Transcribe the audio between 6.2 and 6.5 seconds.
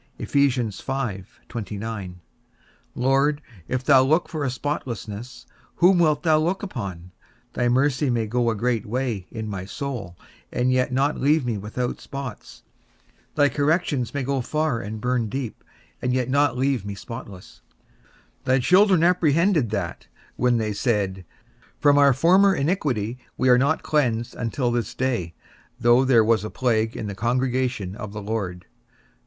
thou